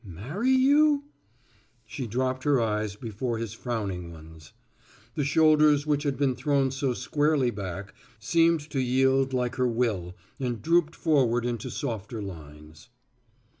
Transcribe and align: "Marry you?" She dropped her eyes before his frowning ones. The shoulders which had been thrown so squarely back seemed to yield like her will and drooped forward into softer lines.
"Marry 0.03 0.49
you?" 0.49 1.03
She 1.85 2.07
dropped 2.07 2.43
her 2.43 2.59
eyes 2.59 2.95
before 2.95 3.37
his 3.37 3.53
frowning 3.53 4.11
ones. 4.11 4.51
The 5.13 5.23
shoulders 5.23 5.85
which 5.85 6.01
had 6.01 6.17
been 6.17 6.33
thrown 6.35 6.71
so 6.71 6.95
squarely 6.95 7.51
back 7.51 7.93
seemed 8.17 8.67
to 8.71 8.79
yield 8.79 9.31
like 9.31 9.57
her 9.57 9.67
will 9.67 10.15
and 10.39 10.59
drooped 10.59 10.95
forward 10.95 11.45
into 11.45 11.69
softer 11.69 12.19
lines. 12.19 12.89